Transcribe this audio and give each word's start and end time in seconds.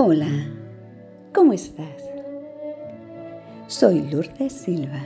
Hola, 0.00 0.30
¿cómo 1.34 1.52
estás? 1.52 2.08
Soy 3.66 4.00
Lourdes 4.02 4.52
Silva. 4.52 5.04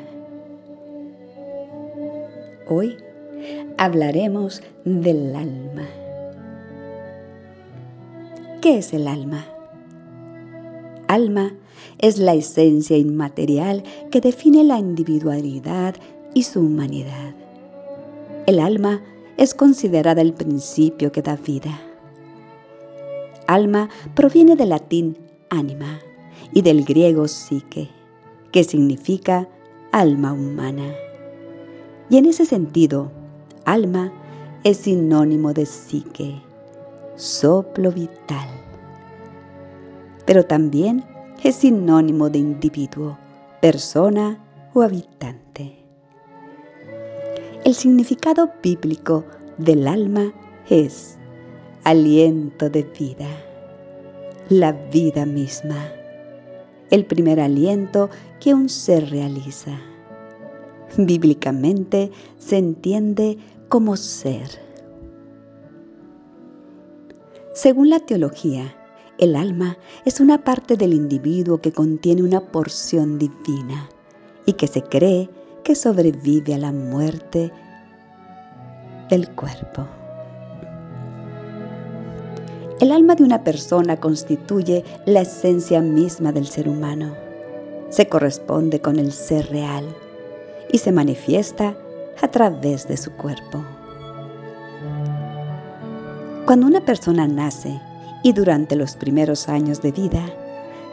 Hoy 2.69 2.99
hablaremos 3.78 4.63
del 4.85 5.35
alma. 5.35 5.88
¿Qué 8.60 8.76
es 8.76 8.92
el 8.92 9.08
alma? 9.08 9.47
Alma 11.09 11.54
es 11.99 12.19
la 12.19 12.35
esencia 12.35 12.99
inmaterial 12.99 13.85
que 14.11 14.21
define 14.21 14.63
la 14.63 14.79
individualidad 14.79 15.95
y 16.34 16.43
su 16.43 16.61
humanidad. 16.61 17.33
El 18.45 18.61
alma 18.61 19.01
es 19.38 19.55
considerada 19.55 20.20
el 20.20 20.34
principio 20.34 21.12
que 21.12 21.23
da 21.23 21.37
vida 21.37 21.80
Alma 23.52 23.91
proviene 24.15 24.56
del 24.56 24.70
latín 24.70 25.19
anima 25.51 26.01
y 26.55 26.62
del 26.62 26.87
griego 26.87 27.29
psique, 27.29 27.91
que 28.51 28.65
significa 28.65 29.47
alma 29.93 30.33
humana. 30.33 30.91
Y 32.09 32.16
en 32.16 32.24
ese 32.24 32.46
sentido, 32.46 33.12
alma 33.66 34.10
es 34.65 34.79
sinónimo 34.79 35.52
de 35.52 35.66
psique, 35.66 36.41
soplo 37.16 37.93
vital. 37.93 38.48
Pero 40.24 40.46
también 40.46 41.05
es 41.43 41.57
sinónimo 41.57 42.30
de 42.30 42.38
individuo, 42.38 43.19
persona 43.60 44.43
o 44.73 44.80
habitante. 44.80 45.77
El 47.66 47.74
significado 47.74 48.51
bíblico 48.62 49.27
del 49.59 49.87
alma 49.87 50.32
es 50.71 51.19
aliento 51.85 52.71
de 52.71 52.85
vida, 52.85 53.29
la 54.49 54.73
vida 54.73 55.27
misma, 55.27 55.91
el 56.91 57.05
primer 57.05 57.41
aliento 57.41 58.09
que 58.41 58.55
un 58.55 58.69
ser 58.69 59.11
realiza. 59.11 59.80
Bíblicamente 60.97 62.11
se 62.39 62.59
entiende 62.59 63.39
como 63.69 63.97
ser. 63.97 64.48
Según 67.55 67.91
la 67.91 67.98
teología, 67.98 68.74
el 69.19 69.34
alma 69.34 69.77
es 70.05 70.20
una 70.20 70.44
parte 70.44 70.77
del 70.77 70.94
individuo 70.94 71.61
que 71.61 71.72
contiene 71.72 72.22
una 72.22 72.41
porción 72.41 73.19
divina 73.19 73.89
y 74.46 74.52
que 74.52 74.67
se 74.67 74.83
cree 74.83 75.28
que 75.64 75.74
sobrevive 75.74 76.55
a 76.55 76.58
la 76.58 76.72
muerte 76.72 77.52
del 79.11 79.28
cuerpo. 79.34 79.86
El 82.83 82.91
alma 82.91 83.14
de 83.14 83.22
una 83.22 83.44
persona 83.44 83.97
constituye 83.97 84.83
la 85.06 85.20
esencia 85.20 85.80
misma 85.80 86.33
del 86.33 86.48
ser 86.48 86.69
humano. 86.69 87.14
Se 87.91 88.08
corresponde 88.08 88.80
con 88.80 88.98
el 88.98 89.12
ser 89.12 89.48
real 89.50 89.84
y 90.72 90.78
se 90.78 90.91
manifiesta 90.91 91.77
a 92.20 92.27
través 92.27 92.89
de 92.89 92.97
su 92.97 93.12
cuerpo. 93.12 93.64
Cuando 96.44 96.66
una 96.66 96.84
persona 96.84 97.28
nace 97.28 97.80
y 98.24 98.33
durante 98.33 98.74
los 98.74 98.96
primeros 98.96 99.48
años 99.48 99.80
de 99.80 99.92
vida, 99.92 100.24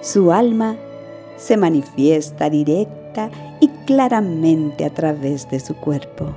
su 0.02 0.32
alma 0.32 0.78
se 1.38 1.58
manifiesta 1.58 2.52
directa 2.52 3.32
y 3.62 3.68
claramente 3.88 4.86
a 4.86 4.92
través 4.92 5.50
de 5.50 5.60
su 5.60 5.76
cuerpo, 5.76 6.36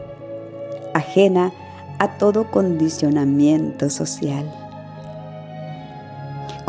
ajena 0.94 1.52
a 1.98 2.16
todo 2.16 2.50
condicionamiento 2.50 3.90
social. 3.90 4.61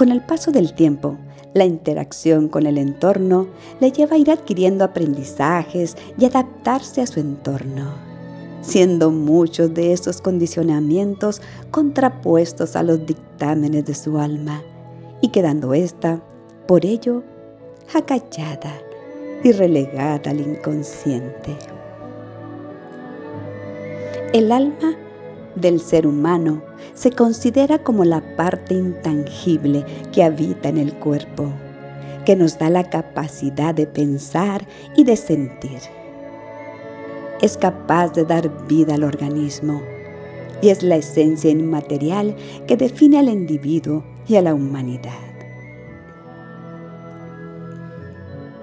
Con 0.03 0.11
el 0.11 0.19
paso 0.19 0.51
del 0.51 0.73
tiempo, 0.73 1.15
la 1.53 1.63
interacción 1.63 2.49
con 2.49 2.67
el 2.67 2.77
entorno 2.77 3.47
le 3.79 3.89
lleva 3.89 4.17
a 4.17 4.19
ir 4.19 4.29
adquiriendo 4.31 4.83
aprendizajes 4.83 5.95
y 6.17 6.25
adaptarse 6.25 6.99
a 6.99 7.07
su 7.07 7.21
entorno, 7.21 7.93
siendo 8.59 9.11
muchos 9.11 9.73
de 9.73 9.93
esos 9.93 10.19
condicionamientos 10.19 11.41
contrapuestos 11.71 12.75
a 12.75 12.83
los 12.83 13.05
dictámenes 13.05 13.85
de 13.85 13.95
su 13.95 14.19
alma 14.19 14.61
y 15.21 15.29
quedando 15.29 15.73
ésta, 15.73 16.21
por 16.67 16.85
ello, 16.85 17.23
acallada 17.95 18.73
y 19.41 19.53
relegada 19.53 20.31
al 20.31 20.41
inconsciente. 20.41 21.55
El 24.33 24.51
alma 24.51 24.97
del 25.55 25.79
ser 25.79 26.07
humano 26.07 26.61
se 26.93 27.11
considera 27.11 27.77
como 27.79 28.05
la 28.05 28.21
parte 28.35 28.73
intangible 28.73 29.85
que 30.11 30.23
habita 30.23 30.69
en 30.69 30.77
el 30.77 30.93
cuerpo, 30.95 31.51
que 32.25 32.35
nos 32.35 32.57
da 32.57 32.69
la 32.69 32.89
capacidad 32.89 33.75
de 33.75 33.87
pensar 33.87 34.65
y 34.95 35.03
de 35.03 35.15
sentir. 35.15 35.79
Es 37.41 37.57
capaz 37.57 38.13
de 38.13 38.25
dar 38.25 38.49
vida 38.67 38.95
al 38.95 39.03
organismo 39.03 39.81
y 40.61 40.69
es 40.69 40.81
la 40.81 40.95
esencia 40.95 41.51
inmaterial 41.51 42.35
que 42.67 42.77
define 42.77 43.19
al 43.19 43.27
individuo 43.27 44.03
y 44.27 44.35
a 44.35 44.41
la 44.41 44.53
humanidad. 44.53 45.11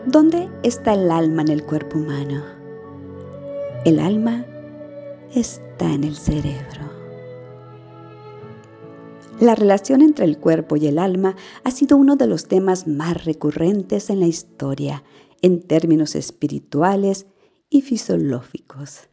¿Dónde 0.07 0.49
está 0.63 0.95
el 0.95 1.11
alma 1.11 1.43
en 1.43 1.49
el 1.49 1.63
cuerpo 1.63 1.99
humano? 1.99 2.43
El 3.85 4.01
alma 4.01 4.47
está 5.35 5.70
en 5.87 6.05
el 6.05 6.17
cerebro. 6.17 6.91
La 9.41 9.55
relación 9.55 10.03
entre 10.03 10.27
el 10.27 10.39
cuerpo 10.39 10.77
y 10.77 10.87
el 10.87 10.99
alma 10.99 11.37
ha 11.65 11.71
sido 11.71 11.97
uno 11.97 12.17
de 12.17 12.27
los 12.27 12.47
temas 12.47 12.87
más 12.87 13.25
recurrentes 13.25 14.11
en 14.11 14.21
la 14.21 14.27
historia 14.27 15.03
en 15.41 15.63
términos 15.63 16.15
espirituales 16.15 17.27
y 17.71 17.81
fisiológicos. 17.81 19.09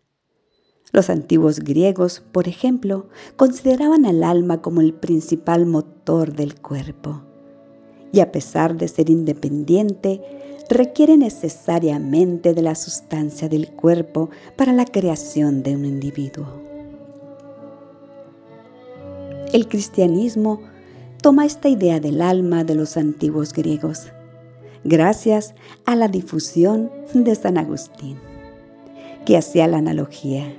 Los 0.92 1.10
antiguos 1.10 1.60
griegos, 1.60 2.22
por 2.32 2.48
ejemplo, 2.48 3.08
consideraban 3.38 4.06
al 4.06 4.24
alma 4.24 4.62
como 4.62 4.82
el 4.82 4.94
principal 4.94 5.66
motor 5.66 6.34
del 6.34 6.60
cuerpo 6.60 7.24
y 8.12 8.20
a 8.20 8.32
pesar 8.32 8.78
de 8.78 8.88
ser 8.88 9.10
independiente, 9.10 10.22
requiere 10.70 11.18
necesariamente 11.18 12.54
de 12.54 12.62
la 12.62 12.76
sustancia 12.76 13.48
del 13.48 13.70
cuerpo 13.70 14.30
para 14.56 14.74
la 14.74 14.86
creación 14.86 15.64
de 15.64 15.76
un 15.76 15.86
individuo. 15.86 16.46
El 19.54 19.68
cristianismo 19.68 20.60
toma 21.22 21.46
esta 21.46 21.70
idea 21.70 22.00
del 22.00 22.22
alma 22.22 22.64
de 22.64 22.76
los 22.76 22.98
antiguos 22.98 23.54
griegos, 23.54 24.12
gracias 24.84 25.56
a 25.86 25.96
la 25.96 26.08
difusión 26.08 26.92
de 27.14 27.34
San 27.34 27.58
Agustín, 27.58 28.18
que 29.26 29.38
hacía 29.38 29.68
la 29.68 29.78
analogía 29.78 30.54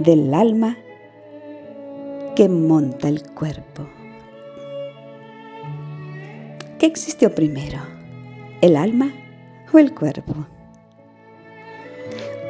del 0.00 0.32
alma 0.34 0.76
que 2.36 2.48
monta 2.48 3.08
el 3.08 3.22
cuerpo. 3.32 3.97
¿Qué 6.78 6.86
existió 6.86 7.34
primero? 7.34 7.80
¿El 8.60 8.76
alma 8.76 9.12
o 9.72 9.78
el 9.78 9.92
cuerpo? 9.92 10.46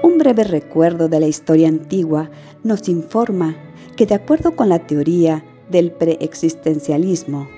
Un 0.02 0.18
breve 0.18 0.44
recuerdo 0.44 1.08
de 1.08 1.18
la 1.18 1.28
historia 1.28 1.68
antigua 1.68 2.30
nos 2.62 2.90
informa 2.90 3.56
que 3.96 4.04
de 4.04 4.16
acuerdo 4.16 4.54
con 4.54 4.68
la 4.68 4.80
teoría 4.80 5.42
del 5.70 5.92
preexistencialismo, 5.92 7.48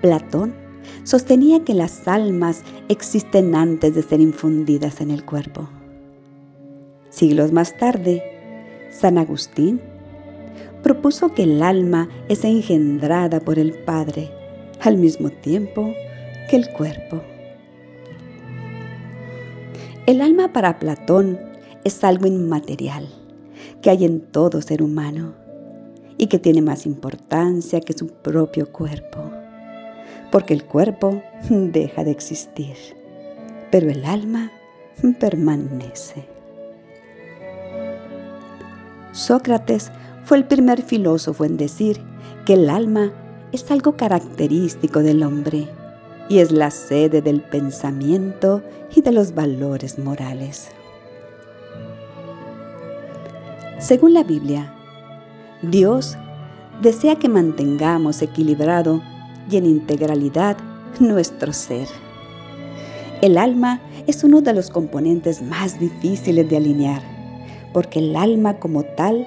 Platón 0.00 0.54
sostenía 1.02 1.64
que 1.64 1.74
las 1.74 2.06
almas 2.06 2.62
existen 2.88 3.56
antes 3.56 3.96
de 3.96 4.02
ser 4.02 4.20
infundidas 4.20 5.00
en 5.00 5.10
el 5.10 5.24
cuerpo. 5.24 5.68
Siglos 7.10 7.50
más 7.50 7.76
tarde, 7.78 8.22
San 8.92 9.18
Agustín 9.18 9.80
propuso 10.84 11.34
que 11.34 11.42
el 11.42 11.64
alma 11.64 12.08
es 12.28 12.44
engendrada 12.44 13.40
por 13.40 13.58
el 13.58 13.72
Padre 13.72 14.35
al 14.80 14.96
mismo 14.96 15.30
tiempo 15.30 15.92
que 16.48 16.56
el 16.56 16.68
cuerpo. 16.70 17.20
El 20.06 20.20
alma 20.20 20.52
para 20.52 20.78
Platón 20.78 21.38
es 21.84 22.04
algo 22.04 22.26
inmaterial 22.26 23.08
que 23.82 23.90
hay 23.90 24.04
en 24.04 24.20
todo 24.20 24.62
ser 24.62 24.82
humano 24.82 25.34
y 26.18 26.28
que 26.28 26.38
tiene 26.38 26.62
más 26.62 26.86
importancia 26.86 27.80
que 27.80 27.92
su 27.92 28.06
propio 28.08 28.70
cuerpo, 28.70 29.30
porque 30.30 30.54
el 30.54 30.64
cuerpo 30.64 31.22
deja 31.50 32.04
de 32.04 32.10
existir, 32.10 32.76
pero 33.70 33.90
el 33.90 34.04
alma 34.04 34.50
permanece. 35.20 36.24
Sócrates 39.12 39.90
fue 40.24 40.38
el 40.38 40.44
primer 40.44 40.82
filósofo 40.82 41.44
en 41.44 41.56
decir 41.56 42.00
que 42.44 42.54
el 42.54 42.68
alma 42.68 43.12
es 43.52 43.70
algo 43.70 43.96
característico 43.96 45.00
del 45.00 45.22
hombre 45.22 45.68
y 46.28 46.38
es 46.38 46.50
la 46.50 46.70
sede 46.70 47.22
del 47.22 47.40
pensamiento 47.40 48.62
y 48.94 49.00
de 49.00 49.12
los 49.12 49.34
valores 49.34 49.98
morales. 49.98 50.68
Según 53.78 54.14
la 54.14 54.24
Biblia, 54.24 54.72
Dios 55.62 56.16
desea 56.82 57.16
que 57.16 57.28
mantengamos 57.28 58.20
equilibrado 58.22 59.02
y 59.50 59.56
en 59.56 59.66
integralidad 59.66 60.56
nuestro 61.00 61.52
ser. 61.52 61.86
El 63.22 63.38
alma 63.38 63.80
es 64.06 64.24
uno 64.24 64.40
de 64.40 64.52
los 64.52 64.70
componentes 64.70 65.40
más 65.42 65.78
difíciles 65.78 66.48
de 66.48 66.56
alinear, 66.56 67.02
porque 67.72 67.98
el 67.98 68.16
alma 68.16 68.58
como 68.58 68.82
tal 68.82 69.26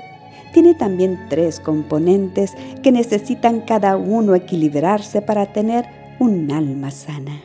tiene 0.54 0.74
también 0.74 1.20
tres 1.30 1.60
componentes 1.60 2.56
que 2.84 2.92
necesitan 2.92 3.62
cada 3.62 3.98
uno 3.98 4.36
equilibrarse 4.36 5.22
para 5.22 5.52
tener 5.54 5.86
un 6.20 6.52
alma 6.52 6.92
sana. 6.92 7.42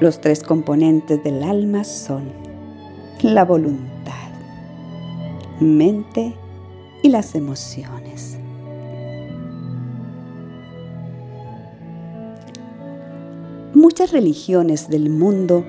Los 0.00 0.20
tres 0.20 0.42
componentes 0.42 1.22
del 1.22 1.42
alma 1.42 1.84
son 1.84 2.24
la 3.22 3.44
voluntad, 3.44 4.30
mente 5.60 6.34
y 7.02 7.08
las 7.08 7.34
emociones. 7.34 8.38
Muchas 13.74 14.12
religiones 14.12 14.88
del 14.88 15.08
mundo, 15.08 15.64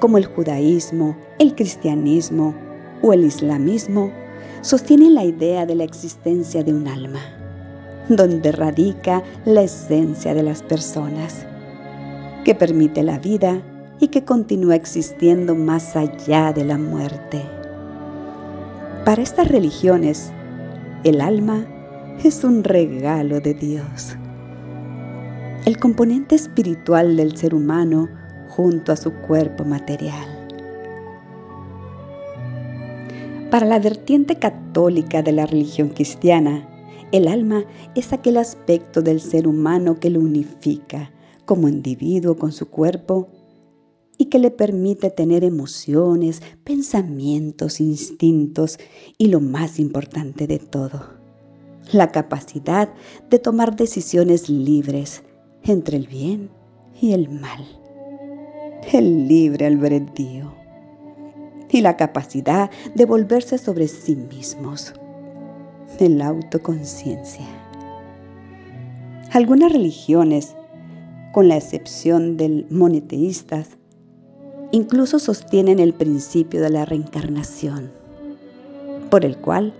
como 0.00 0.18
el 0.18 0.26
judaísmo, 0.26 1.16
el 1.38 1.54
cristianismo 1.54 2.54
o 3.02 3.12
el 3.12 3.24
islamismo, 3.24 4.12
sostienen 4.60 5.14
la 5.14 5.24
idea 5.24 5.66
de 5.66 5.74
la 5.74 5.84
existencia 5.84 6.62
de 6.62 6.72
un 6.72 6.88
alma, 6.88 7.20
donde 8.08 8.52
radica 8.52 9.22
la 9.44 9.62
esencia 9.62 10.34
de 10.34 10.42
las 10.42 10.62
personas, 10.62 11.46
que 12.44 12.54
permite 12.54 13.02
la 13.02 13.18
vida 13.18 13.62
y 14.00 14.08
que 14.08 14.24
continúa 14.24 14.74
existiendo 14.74 15.54
más 15.54 15.96
allá 15.96 16.52
de 16.52 16.64
la 16.64 16.78
muerte. 16.78 17.42
Para 19.04 19.22
estas 19.22 19.48
religiones, 19.48 20.32
el 21.04 21.20
alma 21.20 21.66
es 22.24 22.44
un 22.44 22.64
regalo 22.64 23.40
de 23.40 23.54
Dios. 23.54 24.16
El 25.64 25.78
componente 25.78 26.34
espiritual 26.34 27.16
del 27.16 27.36
ser 27.36 27.54
humano 27.54 28.08
junto 28.48 28.92
a 28.92 28.96
su 28.96 29.12
cuerpo 29.12 29.64
material. 29.64 30.37
Para 33.50 33.64
la 33.64 33.78
vertiente 33.78 34.36
católica 34.36 35.22
de 35.22 35.32
la 35.32 35.46
religión 35.46 35.88
cristiana, 35.88 36.68
el 37.12 37.26
alma 37.26 37.64
es 37.94 38.12
aquel 38.12 38.36
aspecto 38.36 39.00
del 39.00 39.22
ser 39.22 39.48
humano 39.48 39.98
que 39.98 40.10
lo 40.10 40.20
unifica 40.20 41.10
como 41.46 41.66
individuo 41.66 42.36
con 42.36 42.52
su 42.52 42.68
cuerpo 42.68 43.28
y 44.18 44.26
que 44.26 44.38
le 44.38 44.50
permite 44.50 45.08
tener 45.08 45.44
emociones, 45.44 46.42
pensamientos, 46.62 47.80
instintos 47.80 48.78
y 49.16 49.28
lo 49.28 49.40
más 49.40 49.78
importante 49.78 50.46
de 50.46 50.58
todo, 50.58 51.06
la 51.90 52.12
capacidad 52.12 52.92
de 53.30 53.38
tomar 53.38 53.76
decisiones 53.76 54.50
libres 54.50 55.22
entre 55.62 55.96
el 55.96 56.06
bien 56.06 56.50
y 57.00 57.12
el 57.12 57.30
mal, 57.30 57.64
el 58.92 59.26
libre 59.26 59.64
albedrío 59.64 60.57
y 61.70 61.80
la 61.80 61.96
capacidad 61.96 62.70
de 62.94 63.04
volverse 63.04 63.58
sobre 63.58 63.88
sí 63.88 64.16
mismos, 64.16 64.94
la 66.06 66.28
autoconciencia. 66.28 67.44
Algunas 69.32 69.72
religiones, 69.72 70.54
con 71.32 71.48
la 71.48 71.56
excepción 71.56 72.36
del 72.36 72.66
monoteístas, 72.70 73.70
incluso 74.70 75.18
sostienen 75.18 75.80
el 75.80 75.92
principio 75.92 76.60
de 76.60 76.70
la 76.70 76.84
reencarnación, 76.84 77.90
por 79.10 79.24
el 79.24 79.36
cual 79.38 79.74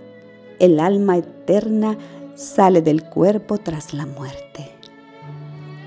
el 0.59 0.79
alma 0.79 1.17
eterna 1.17 1.97
sale 2.35 2.81
del 2.81 3.03
cuerpo 3.03 3.57
tras 3.57 3.93
la 3.93 4.05
muerte, 4.05 4.69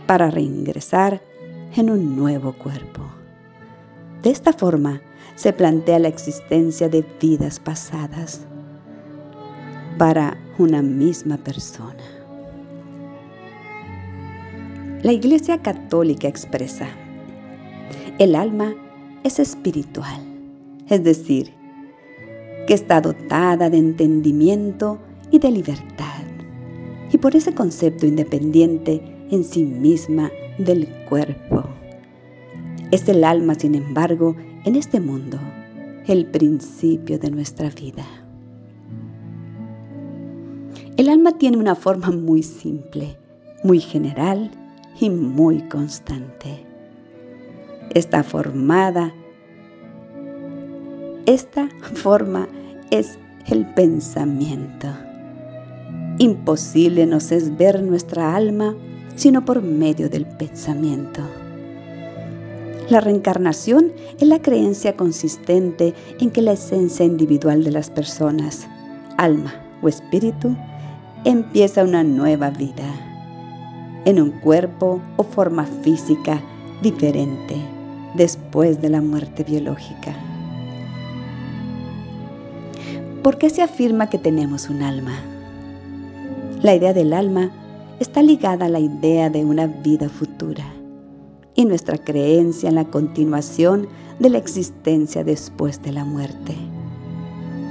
para 0.07 0.31
reingresar 0.31 1.21
en 1.77 1.91
un 1.91 2.17
nuevo 2.17 2.55
cuerpo. 2.55 3.03
De 4.23 4.31
esta 4.31 4.53
forma 4.53 5.03
se 5.35 5.53
plantea 5.53 5.99
la 5.99 6.09
existencia 6.09 6.89
de 6.89 7.05
vidas 7.21 7.59
pasadas 7.59 8.47
para 9.99 10.37
una 10.59 10.83
misma 10.83 11.37
persona. 11.37 12.03
La 15.03 15.13
Iglesia 15.13 15.61
Católica 15.61 16.29
expresa, 16.29 16.87
el 18.19 18.37
alma 18.37 18.75
es 19.25 19.39
espiritual, 19.39 20.21
es 20.89 21.03
decir, 21.03 21.53
que 22.67 22.75
está 22.75 23.01
dotada 23.01 23.69
de 23.69 23.79
entendimiento 23.79 24.99
y 25.31 25.39
de 25.39 25.51
libertad, 25.51 26.23
y 27.11 27.19
por 27.19 27.35
ese 27.35 27.53
concepto 27.53 28.07
independiente 28.07 29.03
en 29.31 29.43
sí 29.43 29.65
misma 29.65 30.31
del 30.59 30.87
cuerpo. 31.09 31.65
Es 32.91 33.09
el 33.09 33.25
alma, 33.25 33.55
sin 33.55 33.75
embargo, 33.75 34.37
en 34.65 34.77
este 34.77 35.01
mundo, 35.01 35.39
el 36.07 36.27
principio 36.27 37.19
de 37.19 37.31
nuestra 37.31 37.71
vida. 37.71 38.05
El 40.97 41.09
alma 41.09 41.33
tiene 41.39 41.57
una 41.57 41.75
forma 41.75 42.11
muy 42.11 42.43
simple, 42.43 43.17
muy 43.65 43.81
general 43.81 44.51
y 45.01 45.11
muy 45.11 45.61
constante 45.69 46.73
está 47.95 48.23
formada. 48.23 49.13
Esta 51.27 51.69
forma 51.95 52.49
es 52.91 53.19
el 53.47 53.67
pensamiento. 53.75 54.89
Imposible 56.19 57.07
nos 57.07 57.33
es 57.33 57.57
ver 57.57 57.83
nuestra 57.83 58.35
alma 58.35 58.75
sino 59.15 59.45
por 59.45 59.63
medio 59.63 60.09
del 60.09 60.27
pensamiento. 60.27 61.23
La 62.89 63.01
reencarnación 63.01 63.93
es 64.19 64.27
la 64.27 64.43
creencia 64.43 64.97
consistente 64.97 65.95
en 66.21 66.31
que 66.31 66.43
la 66.43 66.53
esencia 66.53 67.07
individual 67.07 67.65
de 67.65 67.71
las 67.71 67.91
personas, 67.91 68.67
alma 69.17 69.55
o 69.83 69.89
espíritu, 69.89 70.57
empieza 71.25 71.85
una 71.85 72.03
nueva 72.03 72.51
vida 72.51 72.85
en 74.05 74.21
un 74.21 74.31
cuerpo 74.31 75.01
o 75.17 75.23
forma 75.23 75.65
física 75.65 76.43
diferente 76.83 77.55
después 78.15 78.83
de 78.83 78.91
la 78.91 79.01
muerte 79.01 79.45
biológica. 79.45 80.15
¿Por 83.23 83.39
qué 83.39 83.49
se 83.49 83.63
afirma 83.63 84.11
que 84.11 84.19
tenemos 84.19 84.69
un 84.69 84.83
alma? 84.83 85.15
La 86.63 86.75
idea 86.75 86.93
del 86.93 87.13
alma 87.13 87.51
está 88.01 88.23
ligada 88.23 88.67
a 88.67 88.69
la 88.69 88.81
idea 88.81 89.31
de 89.31 89.45
una 89.45 89.69
vida 89.69 90.09
futura 90.09 90.65
y 91.55 91.65
nuestra 91.65 91.99
creencia 91.99 92.69
en 92.69 92.77
la 92.77 92.85
continuación 92.85 93.89
de 94.19 94.31
la 94.31 94.39
existencia 94.39 95.25
después 95.25 95.83
de 95.83 95.93
la 95.93 96.05
muerte. 96.05 96.55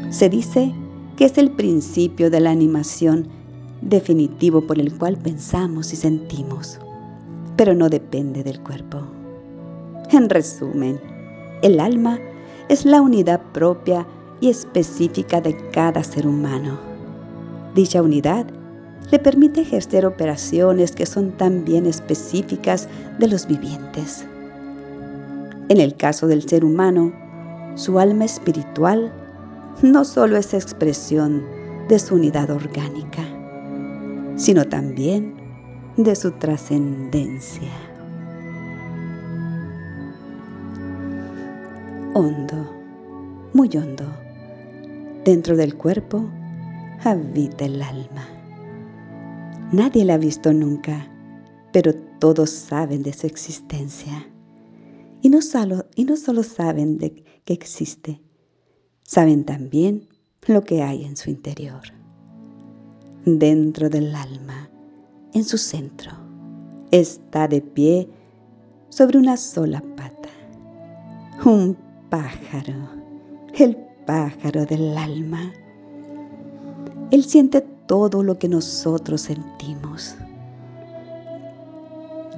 Se 0.10 0.30
dice 0.30 0.74
que 1.16 1.26
es 1.26 1.38
el 1.38 1.52
principio 1.52 2.30
de 2.30 2.40
la 2.40 2.52
animación 2.52 3.28
definitivo 3.82 4.66
por 4.66 4.80
el 4.80 4.96
cual 4.98 5.18
pensamos 5.18 5.94
y 5.94 5.96
sentimos, 5.96 6.80
pero 7.58 7.74
no 7.74 7.90
depende 7.90 8.44
del 8.44 8.60
cuerpo. 8.62 9.00
En 10.12 10.30
resumen, 10.30 11.00
el 11.62 11.80
alma 11.80 12.20
es 12.70 12.86
la 12.86 13.02
unidad 13.02 13.42
propia 13.54 14.06
y 14.40 14.50
específica 14.50 15.42
de 15.42 15.56
cada 15.72 16.04
ser 16.04 16.28
humano. 16.28 16.78
Dicha 17.76 18.02
unidad 18.02 18.46
le 19.10 19.20
permite 19.20 19.62
ejercer 19.62 20.06
operaciones 20.06 20.92
que 20.92 21.06
son 21.06 21.32
también 21.32 21.86
específicas 21.86 22.88
de 23.20 23.28
los 23.28 23.48
vivientes. 23.48 24.26
En 25.70 25.80
el 25.80 25.96
caso 25.96 26.28
del 26.28 26.48
ser 26.48 26.64
humano, 26.64 27.12
su 27.76 27.98
alma 28.00 28.26
espiritual 28.26 29.12
no 29.82 30.06
solo 30.06 30.38
es 30.38 30.54
expresión 30.54 31.44
de 31.88 31.98
su 31.98 32.16
unidad 32.16 32.50
orgánica, 32.52 33.24
sino 34.36 34.66
también 34.66 35.34
de 35.98 36.16
su 36.16 36.32
trascendencia. 36.32 37.72
hondo, 42.14 42.70
muy 43.54 43.70
hondo. 43.78 44.04
Dentro 45.24 45.56
del 45.56 45.76
cuerpo 45.76 46.30
habita 47.04 47.66
el 47.66 47.82
alma. 47.82 48.41
Nadie 49.72 50.04
la 50.04 50.16
ha 50.16 50.18
visto 50.18 50.52
nunca, 50.52 51.08
pero 51.72 51.96
todos 52.20 52.50
saben 52.50 53.04
de 53.04 53.14
su 53.14 53.26
existencia. 53.26 54.28
Y 55.22 55.30
no 55.30 55.42
solo, 55.42 55.86
y 55.96 56.04
no 56.04 56.18
solo 56.18 56.44
saben 56.44 56.98
de 56.98 57.24
que 57.46 57.54
existe, 57.54 58.22
saben 59.04 59.46
también 59.46 60.10
lo 60.46 60.62
que 60.66 60.84
hay 60.84 61.06
en 61.06 61.16
su 61.16 61.30
interior. 61.30 61.82
Dentro 63.24 63.90
del 63.90 64.14
alma, 64.14 64.70
en 65.34 65.46
su 65.46 65.58
centro, 65.58 66.12
está 66.92 67.48
de 67.48 67.62
pie 67.62 68.10
sobre 68.90 69.20
una 69.20 69.38
sola 69.38 69.82
pata, 69.96 70.30
un 71.46 71.78
pájaro, 72.10 72.90
el 73.54 73.78
pájaro 74.06 74.66
del 74.66 74.98
alma. 74.98 75.54
Él 77.12 77.24
siente 77.24 77.71
todo 77.92 78.24
lo 78.24 78.40
que 78.40 78.48
nosotros 78.48 79.20
sentimos. 79.20 80.16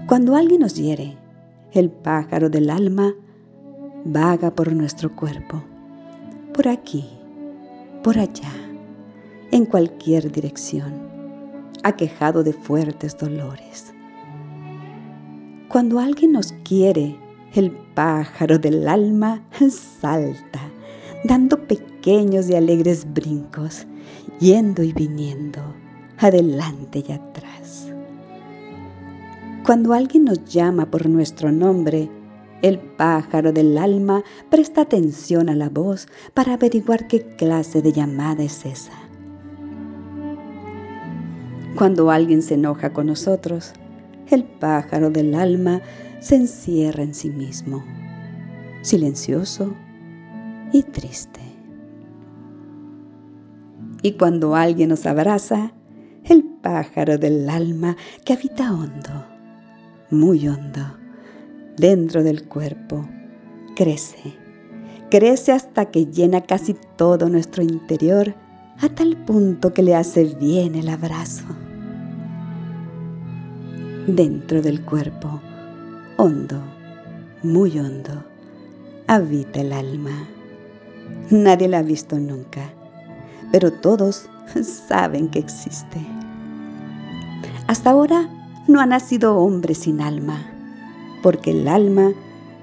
Cuando 0.07 0.36
alguien 0.36 0.62
nos 0.62 0.74
hiere, 0.74 1.15
el 1.74 1.91
pájaro 1.91 2.50
del 2.50 2.72
alma 2.72 3.13
vaga 4.03 4.50
por 4.50 4.74
nuestro 4.74 5.15
cuerpo, 5.15 5.63
por 6.55 6.67
aquí, 6.67 7.07
por 8.01 8.17
allá, 8.17 8.51
en 9.51 9.67
cualquier 9.67 10.31
dirección, 10.31 10.91
aquejado 11.83 12.43
de 12.43 12.53
fuertes 12.53 13.15
dolores. 13.15 13.93
Cuando 15.69 16.00
alguien 16.00 16.31
nos 16.31 16.51
quiere, 16.63 17.15
el 17.53 17.69
pájaro 17.93 18.57
del 18.57 18.88
alma 18.88 19.43
salta, 20.01 20.62
dando 21.25 21.60
pequeños 21.67 22.50
y 22.50 22.55
alegres 22.55 23.05
brincos, 23.13 23.86
yendo 24.39 24.83
y 24.83 24.93
viniendo, 24.93 25.62
adelante 26.17 27.03
y 27.07 27.12
atrás. 27.12 27.91
Cuando 29.65 29.93
alguien 29.93 30.25
nos 30.25 30.43
llama 30.45 30.86
por 30.86 31.07
nuestro 31.07 31.51
nombre, 31.51 32.10
el 32.62 32.79
pájaro 32.79 33.51
del 33.51 33.77
alma 33.77 34.24
presta 34.50 34.81
atención 34.81 35.50
a 35.50 35.55
la 35.55 35.69
voz 35.69 36.07
para 36.33 36.53
averiguar 36.53 37.07
qué 37.07 37.22
clase 37.38 37.81
de 37.81 37.91
llamada 37.91 38.43
es 38.43 38.65
esa. 38.65 38.93
Cuando 41.75 42.12
alguien 42.12 42.41
se 42.41 42.53
enoja 42.53 42.93
con 42.93 43.07
nosotros, 43.07 43.74
el 44.29 44.43
pájaro 44.43 45.10
del 45.10 45.36
alma 45.36 45.81
se 46.19 46.36
encierra 46.36 47.03
en 47.03 47.13
sí 47.13 47.29
mismo, 47.29 47.83
silencioso 48.81 49.74
y 50.72 50.83
triste. 50.83 51.52
Y 54.03 54.12
cuando 54.12 54.53
alguien 54.53 54.89
nos 54.89 55.05
abraza, 55.05 55.72
el 56.25 56.43
pájaro 56.43 57.17
del 57.17 57.50
alma 57.50 57.95
que 58.25 58.33
habita 58.33 58.74
hondo, 58.74 59.25
muy 60.12 60.45
hondo, 60.45 60.81
dentro 61.77 62.22
del 62.22 62.48
cuerpo, 62.48 63.07
crece, 63.77 64.36
crece 65.10 65.53
hasta 65.53 65.86
que 65.86 66.05
llena 66.05 66.41
casi 66.41 66.75
todo 66.98 67.29
nuestro 67.29 67.63
interior 67.63 68.36
a 68.81 68.89
tal 68.89 69.15
punto 69.25 69.74
que 69.74 69.83
le 69.83 69.95
hace 69.95 70.25
bien 70.25 70.75
el 70.75 70.89
abrazo. 70.89 71.45
Dentro 74.05 74.62
del 74.62 74.83
cuerpo, 74.83 75.39
hondo, 76.17 76.62
muy 77.41 77.79
hondo, 77.79 78.25
habita 79.07 79.62
el 79.62 79.72
alma. 79.72 80.27
Nadie 81.29 81.69
la 81.69 81.79
ha 81.79 81.83
visto 81.83 82.19
nunca, 82.19 82.74
pero 83.53 83.72
todos 83.72 84.27
saben 84.63 85.29
que 85.29 85.38
existe. 85.38 86.01
Hasta 87.67 87.91
ahora 87.91 88.27
no 88.67 88.81
ha 88.81 88.88
nacido 88.88 89.38
hombre 89.38 89.75
sin 89.75 90.01
alma, 90.01 90.43
porque 91.22 91.51
el 91.51 91.67
alma 91.67 92.13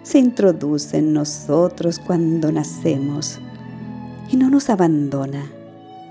se 0.02 0.18
introduce 0.18 0.98
en 0.98 1.12
nosotros 1.12 2.00
cuando 2.00 2.50
nacemos 2.50 3.38
y 4.32 4.36
no 4.36 4.50
nos 4.50 4.68
abandona, 4.68 5.48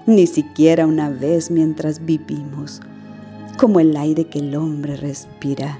ni 0.06 0.26
siquiera 0.26 0.88
una 0.88 1.10
vez 1.10 1.52
mientras 1.52 2.06
vivimos, 2.06 2.82
como 3.58 3.82
el 3.82 3.98
aire 3.98 4.30
que 4.30 4.40
el 4.40 4.56
hombre 4.56 4.96
respira 4.96 5.78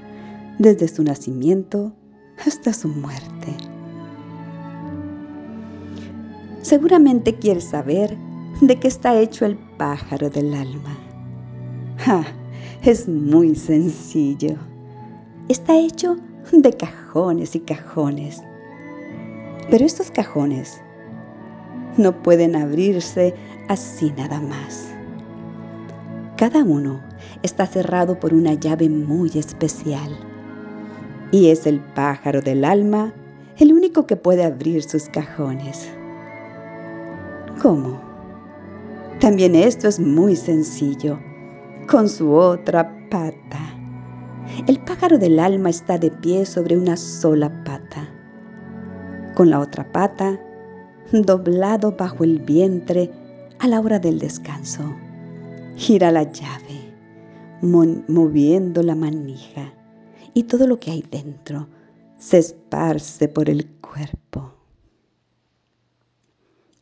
desde 0.58 0.88
su 0.88 1.02
nacimiento 1.04 1.94
hasta 2.46 2.74
su 2.74 2.88
muerte. 2.88 3.56
Seguramente 6.60 7.36
quieres 7.36 7.64
saber 7.64 8.18
de 8.60 8.76
qué 8.76 8.88
está 8.88 9.18
hecho 9.18 9.46
el 9.46 9.56
pájaro 9.78 10.28
del 10.28 10.54
alma. 10.54 10.98
es 12.82 13.08
muy 13.08 13.54
sencillo. 13.54 14.56
Está 15.48 15.76
hecho 15.78 16.16
de 16.52 16.72
cajones 16.72 17.56
y 17.56 17.60
cajones. 17.60 18.42
Pero 19.70 19.84
estos 19.84 20.10
cajones 20.10 20.80
no 21.96 22.22
pueden 22.22 22.54
abrirse 22.54 23.34
así 23.68 24.12
nada 24.16 24.40
más. 24.40 24.88
Cada 26.36 26.64
uno 26.64 27.00
está 27.42 27.66
cerrado 27.66 28.18
por 28.18 28.34
una 28.34 28.54
llave 28.54 28.88
muy 28.88 29.30
especial 29.34 30.10
y 31.32 31.48
es 31.48 31.66
el 31.66 31.80
pájaro 31.80 32.40
del 32.40 32.64
alma 32.64 33.12
el 33.58 33.72
único 33.72 34.06
que 34.06 34.16
puede 34.16 34.44
abrir 34.44 34.82
sus 34.82 35.08
cajones. 35.10 35.90
¿Cómo? 37.60 38.09
También 39.20 39.54
esto 39.54 39.86
es 39.86 40.00
muy 40.00 40.34
sencillo, 40.34 41.18
con 41.86 42.08
su 42.08 42.32
otra 42.32 42.90
pata. 43.10 43.78
El 44.66 44.80
pájaro 44.80 45.18
del 45.18 45.38
alma 45.38 45.68
está 45.68 45.98
de 45.98 46.10
pie 46.10 46.46
sobre 46.46 46.78
una 46.78 46.96
sola 46.96 47.50
pata, 47.64 48.08
con 49.34 49.50
la 49.50 49.60
otra 49.60 49.92
pata 49.92 50.40
doblado 51.12 51.92
bajo 51.92 52.24
el 52.24 52.38
vientre 52.38 53.10
a 53.58 53.68
la 53.68 53.80
hora 53.80 53.98
del 53.98 54.18
descanso. 54.18 54.90
Gira 55.76 56.10
la 56.10 56.22
llave, 56.22 56.94
moviendo 57.60 58.82
la 58.82 58.94
manija 58.94 59.74
y 60.32 60.44
todo 60.44 60.66
lo 60.66 60.80
que 60.80 60.92
hay 60.92 61.04
dentro 61.10 61.68
se 62.16 62.38
esparce 62.38 63.28
por 63.28 63.50
el 63.50 63.66
cuerpo. 63.80 64.59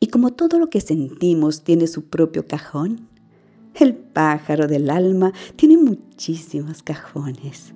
Y 0.00 0.08
como 0.08 0.30
todo 0.30 0.58
lo 0.58 0.70
que 0.70 0.80
sentimos 0.80 1.62
tiene 1.62 1.86
su 1.86 2.04
propio 2.04 2.46
cajón, 2.46 3.08
el 3.74 3.94
pájaro 3.94 4.66
del 4.66 4.90
alma 4.90 5.32
tiene 5.56 5.76
muchísimos 5.76 6.82
cajones. 6.82 7.72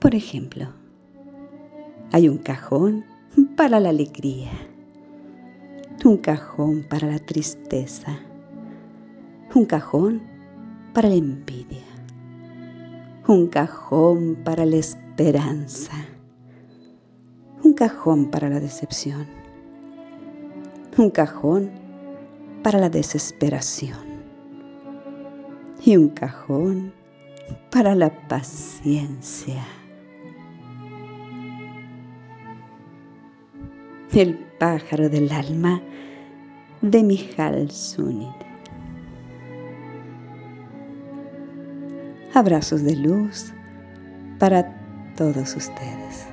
Por 0.00 0.14
ejemplo, 0.14 0.68
hay 2.12 2.28
un 2.28 2.38
cajón 2.38 3.04
para 3.56 3.78
la 3.80 3.90
alegría, 3.90 4.50
un 6.04 6.16
cajón 6.16 6.84
para 6.88 7.08
la 7.08 7.18
tristeza, 7.18 8.18
un 9.54 9.64
cajón 9.64 10.22
para 10.94 11.08
la 11.08 11.16
envidia, 11.16 11.84
un 13.28 13.46
cajón 13.48 14.38
para 14.44 14.64
la 14.64 14.76
esperanza, 14.76 15.92
un 17.62 17.74
cajón 17.74 18.30
para 18.30 18.48
la 18.48 18.58
decepción, 18.58 19.26
un 21.00 21.08
cajón 21.08 21.70
para 22.62 22.78
la 22.78 22.90
desesperación 22.90 23.98
y 25.82 25.96
un 25.96 26.10
cajón 26.10 26.92
para 27.70 27.94
la 27.94 28.10
paciencia. 28.28 29.64
El 34.12 34.36
pájaro 34.58 35.08
del 35.08 35.32
alma 35.32 35.80
de 36.82 37.02
Mijal 37.02 37.70
Sunit. 37.70 38.28
Abrazos 42.34 42.82
de 42.82 42.96
luz 42.96 43.54
para 44.38 44.76
todos 45.16 45.56
ustedes. 45.56 46.29